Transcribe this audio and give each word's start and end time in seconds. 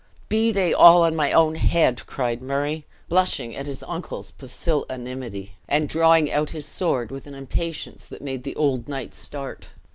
"Be 0.29 0.51
they 0.51 0.73
all 0.73 1.03
on 1.03 1.15
my 1.15 1.31
own 1.31 1.53
head!" 1.53 2.03
cried 2.07 2.41
Murray, 2.41 2.87
blushing 3.07 3.55
at 3.55 3.67
his 3.67 3.83
uncle's 3.83 4.31
pusillanimity, 4.31 5.57
and 5.69 5.87
drawing 5.87 6.31
out 6.31 6.49
his 6.49 6.65
sword 6.65 7.11
with 7.11 7.27
an 7.27 7.35
impatience 7.35 8.07
that 8.07 8.23
made 8.23 8.41
the 8.43 8.55
old 8.55 8.87
knight 8.89 9.13
start. 9.13 9.67